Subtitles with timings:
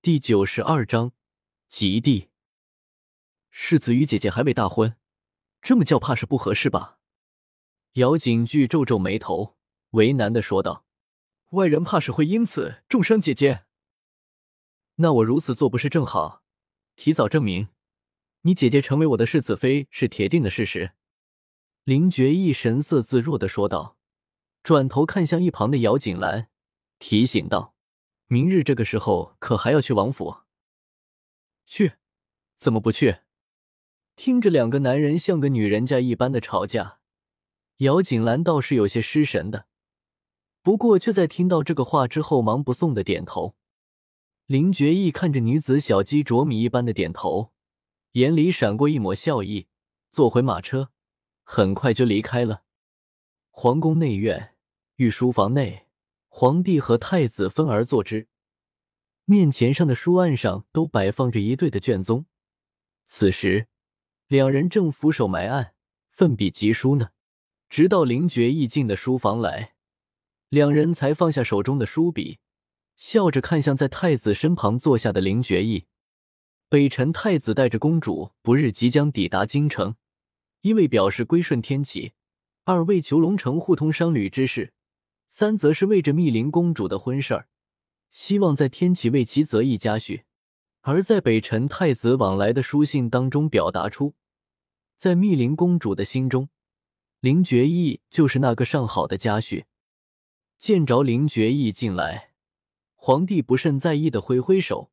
[0.00, 1.10] 第九十二章
[1.66, 2.28] 极地。
[3.50, 4.94] 世子与姐姐还未大婚，
[5.60, 7.00] 这么叫怕是不合适吧？
[7.94, 9.56] 姚景句皱皱眉头，
[9.90, 10.86] 为难的说道
[11.50, 13.64] ：“外人怕是会因此重伤姐姐。
[14.96, 16.44] 那我如此做不是正好，
[16.94, 17.68] 提早证明
[18.42, 20.92] 你姐姐成为我的世子妃是铁定的事实。”
[21.82, 23.98] 林觉义神色自若的说道。
[24.62, 26.48] 转头看向一旁的姚景兰，
[27.00, 27.74] 提醒道
[28.28, 30.38] ：“明日这个时候可还要去王府
[31.66, 31.94] ？”“去，
[32.56, 33.18] 怎么不去？”
[34.16, 37.00] 听着两个男人像个女人家一般的吵架，
[37.78, 39.66] 姚锦兰倒是有些失神的，
[40.62, 43.56] 不过却在听到这个话之后忙不送的点头。
[44.46, 47.52] 林觉义看着女子小鸡啄米一般的点头，
[48.12, 49.68] 眼里闪过一抹笑意，
[50.10, 50.90] 坐回马车，
[51.44, 52.64] 很快就离开了
[53.50, 54.54] 皇宫内院。
[54.96, 55.86] 御书房内，
[56.40, 58.28] 皇帝和太子分而坐之，
[59.24, 62.26] 面前上的书案上都摆放着一对的卷宗。
[63.06, 63.66] 此时，
[64.28, 65.74] 两人正俯首埋案，
[66.12, 67.08] 奋笔疾书呢。
[67.68, 69.74] 直到林觉意进的书房来，
[70.48, 72.38] 两人才放下手中的书笔，
[72.94, 75.86] 笑着看向在太子身旁坐下的林觉意。
[76.68, 79.96] 北辰太子带着公主不日即将抵达京城，
[80.60, 82.12] 一为表示归顺天启，
[82.62, 84.72] 二为求龙城互通商旅之事。
[85.28, 87.48] 三则是为着密林公主的婚事儿，
[88.10, 90.22] 希望在天启为其择一家婿。
[90.80, 94.14] 而在北辰太子往来的书信当中，表达出
[94.96, 96.48] 在密林公主的心中，
[97.20, 99.64] 林觉义就是那个上好的家婿。
[100.56, 102.30] 见着林觉义进来，
[102.94, 104.90] 皇帝不甚在意的挥挥手，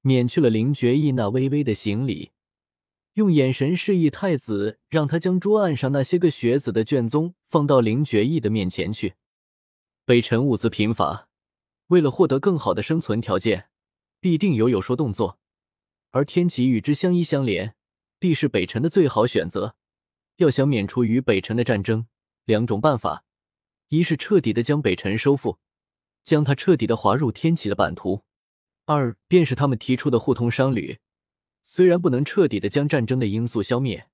[0.00, 2.32] 免去了林觉义那微微的行礼，
[3.12, 9.14] 用眼神示意太子让他将桌案上那些个学子的卷宗放到林觉义的面前去。
[10.06, 11.30] 北辰物资贫乏，
[11.86, 13.70] 为了获得更好的生存条件，
[14.20, 15.38] 必定有有说动作。
[16.10, 17.74] 而天启与之相依相连，
[18.18, 19.76] 必是北辰的最好选择。
[20.36, 22.06] 要想免除与北辰的战争，
[22.44, 23.24] 两种办法：
[23.88, 25.58] 一是彻底的将北辰收复，
[26.22, 28.24] 将他彻底的划入天启的版图；
[28.84, 30.98] 二便是他们提出的互通商旅。
[31.62, 34.10] 虽然不能彻底的将战争的因素消灭，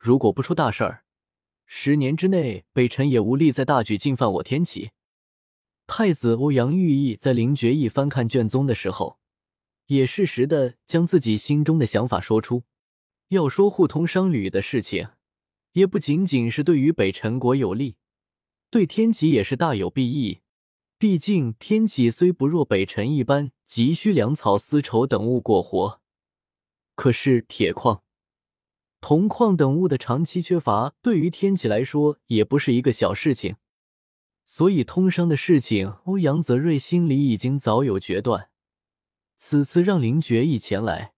[0.00, 1.04] 如果不出大事儿，
[1.64, 4.90] 十年之内北辰也无力再大举进犯我天启。
[5.94, 9.18] 太子欧阳玉意在林觉义翻看卷宗的时候，
[9.88, 12.62] 也适时的将自己心中的想法说出。
[13.28, 15.08] 要说互通商旅的事情，
[15.72, 17.96] 也不仅仅是对于北辰国有利，
[18.70, 20.40] 对天启也是大有裨益。
[20.98, 26.00] 毕竟天启虽不若北辰一般急需粮草、丝绸等物过活，
[26.96, 28.02] 可是铁矿、
[29.02, 33.56] 铜矿等物的长期缺乏，对于天启来说也不是一个小事情。
[34.44, 38.50] 所以通商的事情，欧阳泽瑞心里已经早有决断。
[39.36, 41.14] 此次让林觉义前来，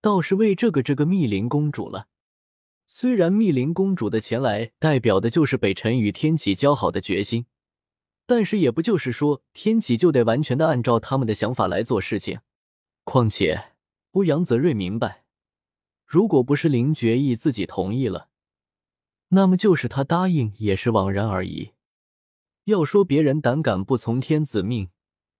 [0.00, 2.08] 倒是为这个这个密林公主了。
[2.86, 7.46] 虽然密林公主的前来代表的就是北辰与天启交好的决心，
[8.26, 12.40] 但是也不就是说天启就得完全的按照他们的想法来做事情。
[13.04, 13.72] 况且
[14.12, 15.24] 欧阳泽瑞明白，
[16.06, 18.28] 如果不是林觉义自己同意了，
[19.28, 21.72] 那么就是他答应也是枉然而已。
[22.68, 24.90] 要说别人胆敢不从天子命，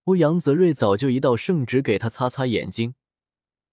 [0.05, 2.95] 欧阳泽瑞早就一道圣旨给他擦擦眼睛，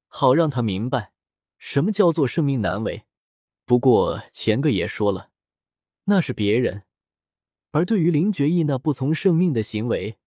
[0.07, 1.13] 好让他明白
[1.57, 3.05] 什么叫做圣命难违。
[3.63, 5.29] 不过前个也说了，
[6.03, 6.83] 那是别人，
[7.71, 10.17] 而对于林觉义那不从圣命的行为，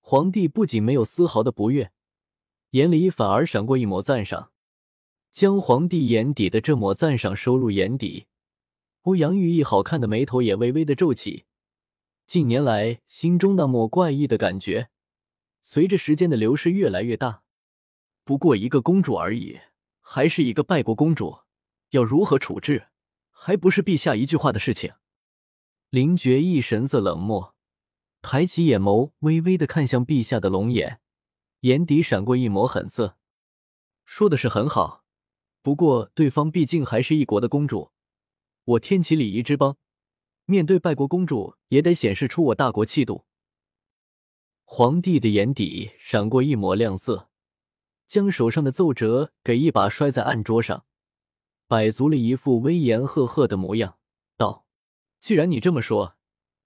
[0.00, 1.92] 皇帝不仅没有丝毫的不悦，
[2.70, 4.50] 眼里反而闪过一抹赞赏。
[5.30, 8.28] 将皇帝眼底的这抹赞赏收入眼底，
[9.02, 11.44] 欧阳玉意好看的眉头也微微的皱起。
[12.28, 14.90] 近年来，心中那抹怪异的感觉，
[15.62, 17.42] 随着时间的流逝越来越大。
[18.22, 19.60] 不过一个公主而已，
[20.02, 21.38] 还是一个败国公主，
[21.92, 22.88] 要如何处置，
[23.30, 24.92] 还不是陛下一句话的事情。
[25.88, 27.54] 林觉义神色冷漠，
[28.20, 31.00] 抬起眼眸，微微的看向陛下的龙眼，
[31.60, 33.16] 眼底闪过一抹狠色。
[34.04, 35.02] 说的是很好，
[35.62, 37.92] 不过对方毕竟还是一国的公主，
[38.64, 39.78] 我天启礼仪之邦。
[40.50, 43.26] 面对拜国公主，也得显示出我大国气度。
[44.64, 47.28] 皇帝的眼底闪过一抹亮色，
[48.06, 50.86] 将手上的奏折给一把摔在案桌上，
[51.66, 53.98] 摆足了一副威严赫赫的模样，
[54.38, 54.64] 道
[55.20, 56.16] ：“既然你这么说，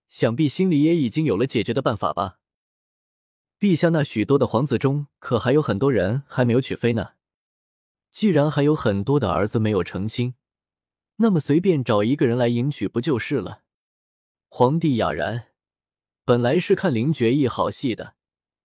[0.09, 2.39] 想必心里也已经有了解决的办法吧？
[3.59, 7.15] 陛下那许多的皇子中，可还有很多人还没有娶妃呢。
[8.13, 10.37] 既然还有很多的儿子没有成亲，
[11.17, 13.62] 那么随便找一个人来迎娶不就是了？”
[14.55, 15.47] 皇帝哑然，
[16.27, 18.17] 本来是看林觉义好戏的，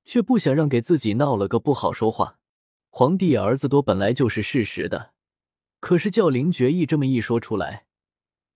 [0.03, 2.39] 却不想让给自己闹了个不好说话。
[2.89, 5.13] 皇帝儿子多本来就是事实的，
[5.79, 7.85] 可是叫林觉义这么一说出来，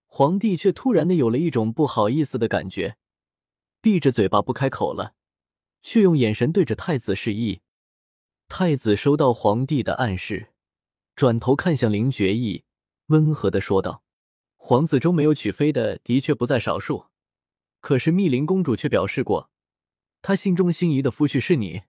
[0.07, 2.97] 皇帝却突然的有了一种不好意思的感觉，
[3.79, 5.13] 闭着嘴巴不开口了，
[5.81, 7.61] 却用眼神对着太子示意。
[8.49, 10.49] 太子收到皇帝的暗示，
[11.15, 12.65] 转头看向林觉义，
[13.05, 14.03] 温和的说道
[14.59, 17.05] ：“皇子中没有娶妃的，的确不在少数。
[17.81, 19.51] 可是密林公主却表示过，
[20.21, 21.81] 她心中心仪的夫婿是你。”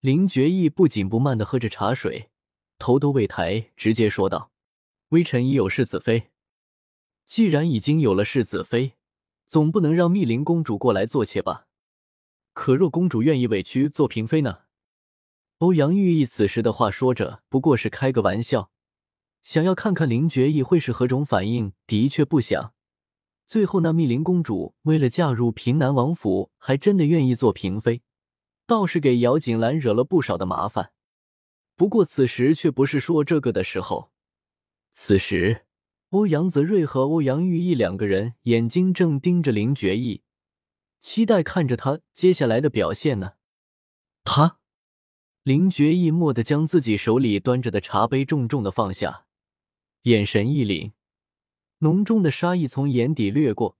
[0.00, 2.30] 林觉义不紧不慢的喝着茶水，
[2.78, 4.50] 头都未抬，直接说道
[5.10, 6.30] ：“微臣已有世子妃。
[7.24, 8.94] 既然已经有了世子妃，
[9.46, 11.68] 总不能让密林公主过来做妾吧？
[12.52, 14.62] 可若公主愿意委屈做嫔妃呢？”
[15.58, 18.72] 欧阳玉意此时的话说着，不过是开个玩笑，
[19.42, 21.72] 想要看看林觉义会是何种反应。
[21.86, 22.74] 的确不想，
[23.46, 28.02] 最后那密林公主为了嫁入平南王府，还真的愿意做嫔妃，
[28.66, 30.92] 倒是给姚锦兰惹了不少的麻烦。
[31.76, 34.12] 不过此时却不是说这个的时候。
[34.92, 35.66] 此时，
[36.10, 40.22] 欧阳泽瑞和欧阳玉意两个人眼睛正盯着林觉义，
[41.00, 43.32] 期待看着他接下来的表现呢。
[44.24, 44.58] 他。
[45.42, 49.26] 林觉义蓦地将自己手里端着的茶杯重重的放下，
[50.02, 50.92] 眼神一凛，
[51.82, 53.76] 浓重的杀意从眼底掠过，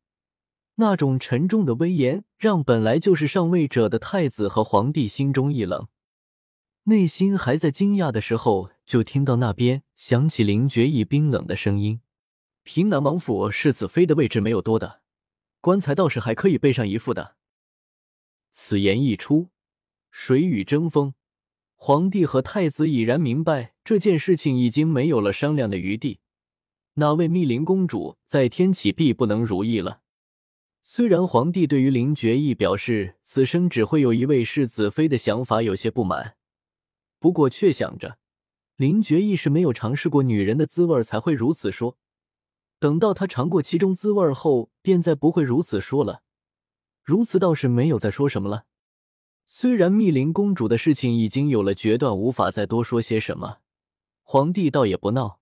[0.75, 5.87] 那种沉重的威严让本来就是上位者的太子和皇帝心中一冷，
[6.85, 12.01] 内心还在惊讶的时候，就听到那边响起林觉义冰冷的声音
[12.65, 15.03] ：“平南王府世子妃的位置没有多的，
[15.61, 17.37] 棺材倒是还可以备上一副的。”
[18.51, 19.51] 此言一出，
[20.11, 21.15] 水雨争锋。
[21.77, 26.19] 皇帝和太子已然明白这件事情已经没有了商量的余地，
[26.95, 30.01] 那位密林公主在天启必不能如意了。
[30.83, 36.37] 虽然皇帝对于林觉义表示此生只会有一位世子妃的想法有些不满，
[37.19, 38.19] 不过却想着
[38.77, 41.97] 林觉义是没有尝试过女人的滋味才会如此说，
[42.81, 46.23] 等到他尝过其中滋味后，便再不会如此说了。
[47.05, 48.65] 如此倒是没有再说什么了。
[49.47, 53.59] 虽然密林公主的事情已经有了决断，无法再多说些什么，
[54.23, 55.41] 皇帝倒也不闹，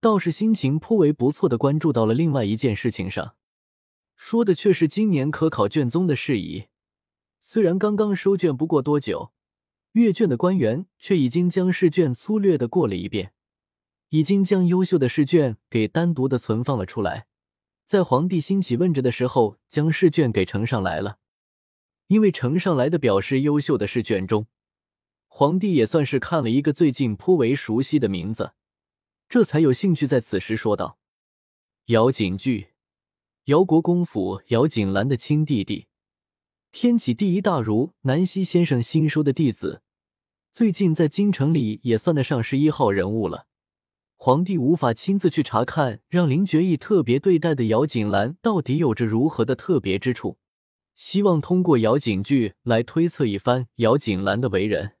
[0.00, 3.34] 倒是心情颇为不错的关注到了另外一件事情上，
[4.14, 6.66] 说的却是今年可考卷宗的事宜。
[7.40, 9.32] 虽然刚刚收卷不过多久，
[9.92, 13.32] 阅卷的官员却已经将试卷粗略的过了一遍，
[14.10, 17.26] 已经将优秀的试卷给单独的存放了出来，
[17.84, 21.18] 在皇帝兴起问着的时候，将试卷给呈上来了。
[22.08, 24.46] 因为呈上来的表示优秀的试卷中，
[25.26, 28.52] 皇帝也算是看了一个最近颇为熟悉的名字，
[29.28, 30.98] 这才有兴趣在此时说道
[31.86, 32.68] ：“姚景巨，
[33.46, 35.88] 姚国公府姚景兰的亲弟弟，
[36.70, 39.82] 天启第一大儒南溪先生新收的弟子，
[40.52, 43.46] 最近在京城里也算得上是一号人物了。
[44.16, 50.38] 皇帝无法亲自去查看，让林觉义特别对待的姚景兰到底有着如何的特别之处。”
[50.94, 54.92] 希望通过姚景句来推测一番姚景兰的为人，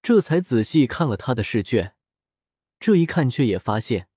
[0.00, 1.94] 这才仔细看了他的试卷。
[2.80, 4.08] 这一看，却也发现，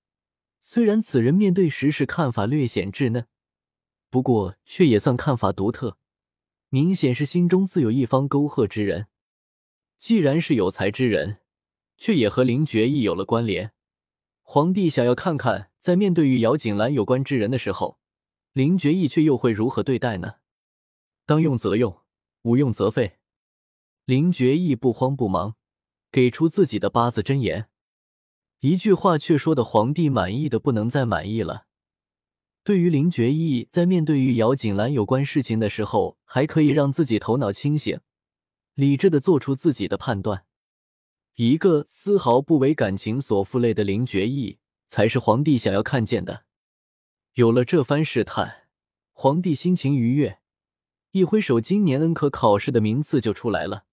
[0.62, 3.26] 虽然此人面对时事看法略显稚嫩，
[4.08, 5.98] 不过却也算看法独特，
[6.70, 9.08] 明显是心中自有一方沟壑之人。
[9.98, 11.40] 既然是有才之人，
[11.98, 13.72] 却也和林觉义有了关联。
[14.40, 17.98] 皇帝想要看看，在面对与姚景兰有关之人的时候，
[18.54, 20.36] 林觉义却又会如何对待呢？
[21.26, 22.00] 当用则用，
[22.42, 23.18] 无用则废。
[24.06, 25.56] 林觉义不慌不忙，
[26.10, 27.68] 给出自己的八字真言。
[28.64, 31.66] 一句话却说的皇帝满意的不能再满意了。
[32.62, 38.00] 对于林觉义在面对与姚锦兰有关事情的时候，还可以让自己头脑清醒、
[38.72, 40.46] 理智的做出自己的判断，
[41.34, 44.56] 一个丝毫不为感情所负累的林觉义，
[44.86, 46.44] 才是皇帝想要看见的。
[47.34, 48.68] 有了这番试探，
[49.12, 50.38] 皇帝心情愉悦。
[51.10, 53.84] 一挥手，今年恩科考试的名次就出来了。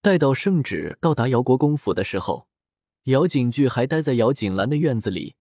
[0.00, 2.46] 待到圣旨到达姚国公府的时候，
[3.08, 5.34] 姚景句还待在姚景兰的院子里，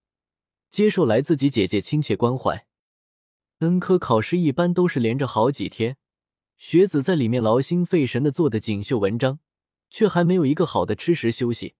[0.70, 2.66] 接受来自己姐姐亲切关怀。
[3.60, 5.98] 恩科考试一般都是连着好几天，
[6.58, 9.40] 学子在里面劳心费神的做的锦绣文章，
[9.90, 11.76] 却还没有一个好的吃食休息。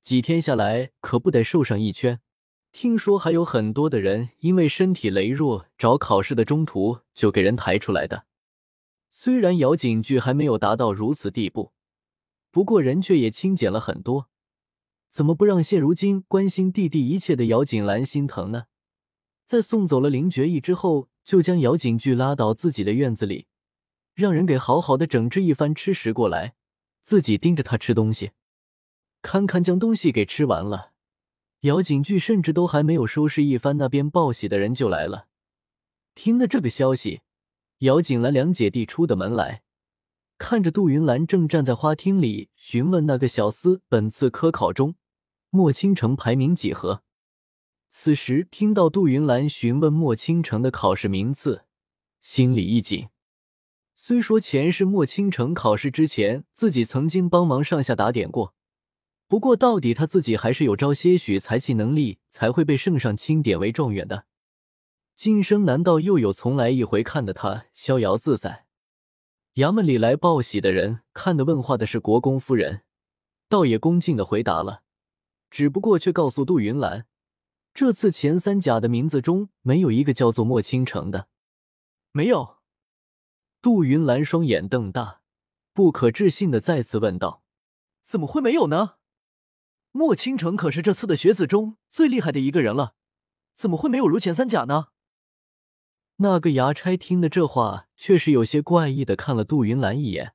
[0.00, 2.20] 几天下来，可不得瘦上一圈。
[2.72, 8.24] 听说还有很多的人因为身体羸弱，找考试的中途就给人抬出来的。
[9.10, 11.74] 虽然姚景句还没有达到如此地步，
[12.50, 14.30] 不过人却也清减了很多。
[15.10, 18.64] 怎么不让现如今关心弟弟一切的姚景兰心疼呢？
[19.44, 23.46] 在送走了林觉义之后，就将姚景句拉到自己的院子里，
[24.14, 26.54] 让人给好好的整治一番，吃食过来，
[27.02, 28.30] 自己盯着他吃东西，
[29.20, 30.92] 堪堪将东西给吃完了。
[31.62, 35.26] 姚景巨甚至都还没有收拾一番，那边报喜的人就来了。
[36.14, 37.22] 听了这个消息，
[37.78, 39.62] 姚景兰两姐弟出的门来，
[40.38, 44.94] 看着杜云兰正站在花厅里询问那个小厮本次科考中
[45.50, 47.02] 莫倾城排名几何。
[47.88, 51.64] 此时听到杜云兰询问莫倾城的考试名次，
[52.20, 53.08] 心里一紧。
[53.94, 58.54] 虽说前世莫倾城考试之前自己曾经帮忙上下打点过。
[59.26, 64.26] 不过，到底他自己还是有招些许才气能力，才会被圣上钦点为状元的。
[65.14, 68.66] 今生难道又有从来一回看的他逍遥自在？
[69.54, 72.82] 衙门里来报喜的人看的问话的是国公夫人，
[73.48, 74.82] 倒也恭敬的回答了，
[75.50, 77.06] 只不过却告诉杜云兰，
[77.74, 81.28] 这次前三甲的名字中没有一个叫做莫倾城的。
[82.12, 82.58] 没有。
[83.60, 85.20] 杜云兰双眼瞪大，
[85.74, 87.42] 不可置信的再次问道
[88.02, 88.94] ：“怎么会没有呢？”
[89.92, 92.94] 莫倾城可是这次的学子中最厉害的一个人了，
[93.56, 94.88] 怎么会没有如前三甲呢？
[96.16, 100.34] 那个衙差听的这话，确实有些怪异的看了杜云兰一眼，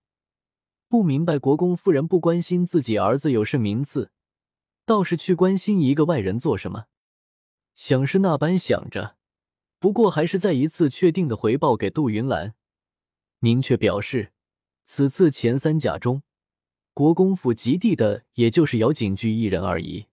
[0.89, 4.11] 不明白国公夫人不关心自己儿子有甚名字，
[4.85, 6.85] 倒是去关心一个外人做什么。
[7.73, 9.17] 想是那般想着，
[9.79, 12.53] 不过还是再一次确定的回报给杜云兰，
[13.39, 14.31] 明确表示
[14.83, 16.23] 此次前三甲中。
[16.93, 20.05] 国公府及第的，也就是姚景巨一人而已。